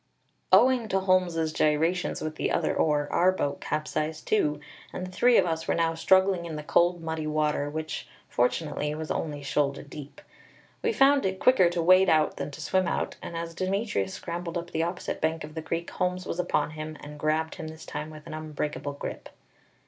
Owing 0.51 0.87
to 0.87 1.01
Holmes's 1.01 1.53
gyrations 1.53 2.21
with 2.21 2.35
the 2.35 2.49
other 2.51 2.75
oar, 2.75 3.07
our 3.11 3.31
boat 3.31 3.61
capsized 3.61 4.27
too, 4.27 4.59
and 4.91 5.05
the 5.05 5.11
three 5.11 5.37
of 5.37 5.45
us 5.45 5.67
were 5.67 5.75
now 5.75 5.93
struggling 5.93 6.45
in 6.47 6.55
the 6.55 6.63
cold, 6.63 7.03
muddy 7.03 7.27
water, 7.27 7.69
which, 7.69 8.07
fortunately, 8.27 8.95
was 8.95 9.11
only 9.11 9.43
shoulder 9.43 9.83
deep. 9.83 10.19
We 10.81 10.91
found 10.91 11.23
it 11.23 11.37
quicker 11.39 11.69
to 11.69 11.83
wade 11.83 12.09
out 12.09 12.37
than 12.37 12.49
to 12.49 12.61
swim 12.61 12.87
out, 12.87 13.17
and 13.21 13.37
as 13.37 13.53
Demetrius 13.53 14.15
scrambled 14.15 14.57
up 14.57 14.71
the 14.71 14.81
opposite 14.81 15.21
bank 15.21 15.43
of 15.43 15.53
the 15.53 15.61
creek, 15.61 15.91
Holmes 15.91 16.25
was 16.25 16.39
upon 16.39 16.71
him, 16.71 16.97
and 17.01 17.19
grabbed 17.19 17.53
him 17.53 17.67
this 17.67 17.85
time 17.85 18.09
with 18.09 18.25
an 18.25 18.33
unbreakable 18.33 18.93
grip. 18.93 19.29